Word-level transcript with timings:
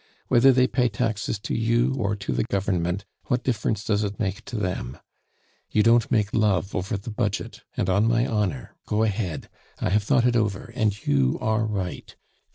Whether 0.29 0.51
they 0.51 0.65
pay 0.65 0.89
taxes 0.89 1.37
to 1.41 1.53
you 1.53 1.93
or 1.93 2.15
to 2.15 2.31
the 2.31 2.43
Government, 2.45 3.05
what 3.25 3.43
difference 3.43 3.83
does 3.83 4.03
it 4.03 4.19
make 4.19 4.43
to 4.45 4.55
them? 4.55 4.97
You 5.69 5.83
don't 5.83 6.09
make 6.09 6.33
love 6.33 6.73
over 6.73 6.97
the 6.97 7.11
budget, 7.11 7.61
and 7.77 7.87
on 7.87 8.07
my 8.07 8.25
honor! 8.25 8.73
go 8.87 9.03
ahead, 9.03 9.47
I 9.79 9.91
have 9.91 10.01
thought 10.01 10.25
it 10.25 10.35
over, 10.35 10.73
and 10.75 11.05
you 11.05 11.37
are 11.39 11.67
right. 11.67 12.15